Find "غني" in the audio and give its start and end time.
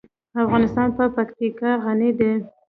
1.83-2.09